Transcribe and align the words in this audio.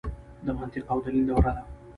د 0.45 0.47
منطق 0.57 0.83
او 0.91 0.97
دلیل 1.05 1.23
دوره 1.29 1.51
ده. 1.55 1.63